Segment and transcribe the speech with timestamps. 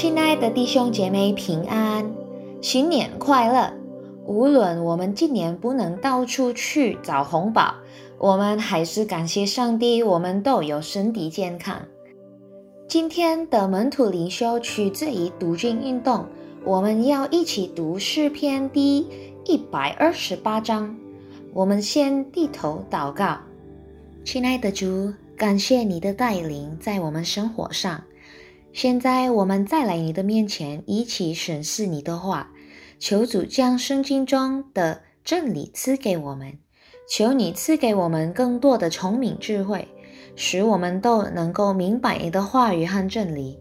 [0.00, 2.10] 亲爱的弟兄姐妹平安，
[2.62, 3.70] 新年快乐！
[4.24, 7.74] 无论我们今年不能到处去找红宝，
[8.16, 11.82] 我们还是感谢上帝，我们都有身体健康。
[12.88, 16.24] 今天的门徒灵修取自于读经运动，
[16.64, 19.06] 我们要一起读诗篇第
[19.44, 20.96] 一百二十八章。
[21.52, 23.36] 我们先低头祷告，
[24.24, 28.02] 亲爱的主，感谢你的带领在我们生活上。
[28.72, 32.50] 现在我们再来你的面前，一起审视你的话。
[32.98, 36.58] 求主将圣经中的真理赐给我们，
[37.08, 39.88] 求你赐给我们更多的聪明智慧，
[40.36, 43.58] 使我们都能够明白你的话语和真理。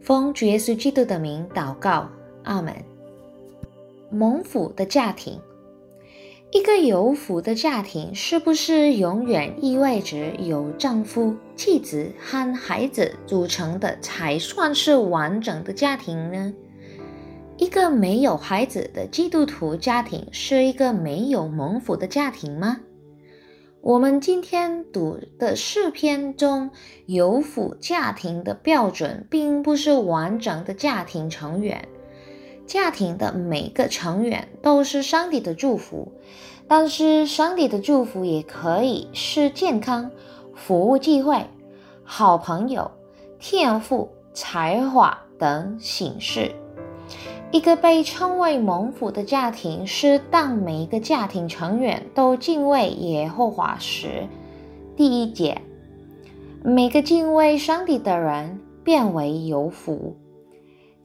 [0.00, 2.08] 奉耶稣基督的名祷告，
[2.44, 2.72] 阿门。
[4.08, 5.40] 蒙福的家庭。
[6.56, 16.54] 一个有福的家庭，是不是永远意味着有丈夫、妻子和孩子组成的才算是完整的家庭呢？
[17.58, 22.80] 一个没有孩子的基督徒家庭，是一个没有蒙福的家庭吗？
[23.82, 26.70] 我们今天读的诗篇中
[27.04, 31.86] 有福家庭的标准，并不是完整的家庭成员。
[32.66, 36.12] 家庭的每个成员都是上帝的祝福，
[36.66, 40.10] 但是上帝的祝福也可以是健康、
[40.54, 41.46] 服务机会、
[42.02, 42.90] 好朋友、
[43.38, 46.50] 天赋、才华等形式。
[47.52, 54.26] 一个被称为蒙福的家庭，是当每一个家庭成员都敬畏耶和华时。
[54.96, 55.62] 第一节，
[56.64, 60.16] 每个敬畏上帝的人变为有福。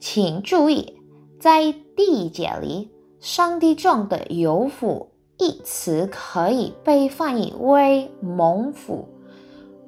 [0.00, 1.01] 请注意。
[1.42, 9.08] 在第一节里，“上帝中的有福”一词可以被翻译为“蒙福”。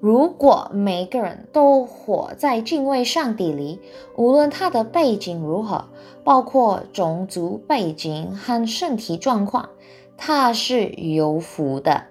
[0.02, 3.78] 如果每个人都活在敬畏上帝里，
[4.16, 5.84] 无论他的背景如何，
[6.25, 9.69] 包括种族背景和身体状况，
[10.16, 12.03] 他是有福的。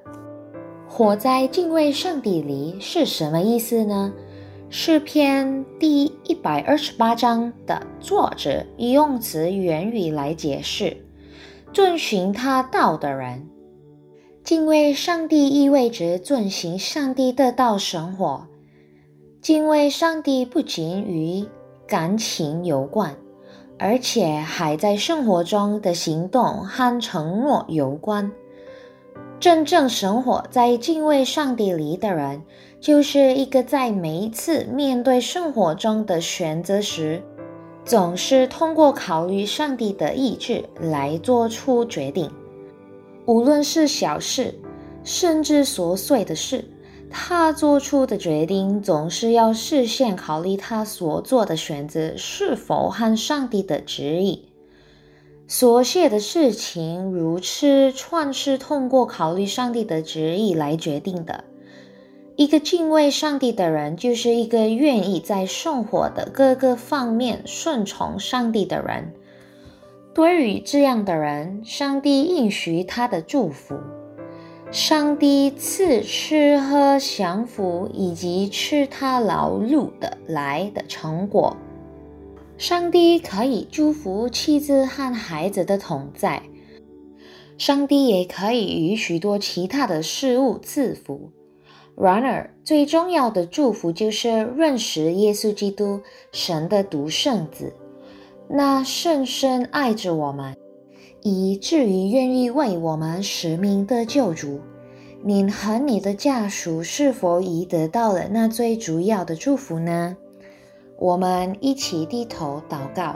[0.88, 4.14] 活在敬畏上帝里是什么意思呢？
[4.76, 10.98] 诗篇第一百二十八章的作者以用词原语来解释：
[11.72, 13.48] 遵循他道的人，
[14.44, 18.48] 敬畏上帝意味着遵循上帝的道生活。
[19.44, 21.46] 敬畏上帝不仅与
[21.86, 23.16] 感情有关，
[23.78, 28.32] 而且还在生活中的行动和承诺有关。
[29.44, 32.42] 真正生活在敬畏上帝里的人，
[32.80, 37.22] 就是一个在每一次面对生活中的选择时，
[37.84, 42.32] 总是通过考虑上帝的意志来做出决定。
[43.26, 44.58] 无论是小事，
[45.04, 46.64] 甚至琐碎的事，
[47.12, 54.48] 他做出的决定总是要事先考虑他所做的选择是否和上帝的旨意。
[55.56, 61.44] 所写的事情如此，全是通过考虑上帝的旨意来决定的。
[62.36, 69.14] 一个敬畏上帝的人，就是一个愿意在生活的各个方面顺从上帝的人。
[70.16, 73.76] 对于这样的人，上帝应许他的祝福，
[74.72, 81.56] 上帝赐吃喝享福，以及吃他劳碌的来的成果。
[82.64, 86.42] 上帝可以祝福妻子和孩子的同在，
[87.58, 91.30] 上帝也可以与许多其他的事物赐福。
[91.98, 96.00] 然而，最重要的祝福就是认识耶稣基督，
[96.32, 97.74] 神的独生子，
[98.48, 100.56] 那深深爱着我们，
[101.22, 104.62] 以至于愿意为我们使命的救主。
[105.22, 110.16] 您和你的家属是否已得到了那最主要的祝福呢？
[110.98, 113.16] 我们一起低头祷告，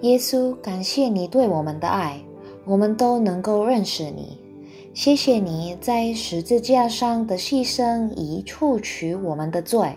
[0.00, 2.20] 耶稣，感谢你对我们的爱，
[2.64, 4.38] 我们都能够认识你。
[4.92, 9.96] 谢谢你在十字架上的牺牲，以除去我们的罪，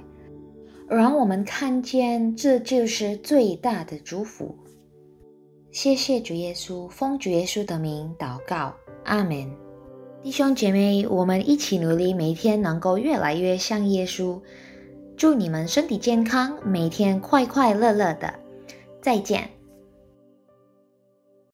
[0.88, 4.56] 让我们看见这就是最大的祝福。
[5.72, 9.50] 谢谢主耶稣，奉主耶稣的名祷告，阿门。
[10.24, 14.40] 弟兄姐妹，我们一起努力，每天能够越来越像耶稣。
[15.18, 18.32] 祝你们身体健康，每天快快乐乐的。
[19.02, 19.57] 再见。